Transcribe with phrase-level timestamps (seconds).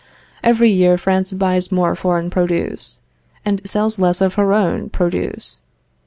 [0.43, 2.99] Every year France buys more foreign produce,
[3.45, 5.61] and sells less of its own produce.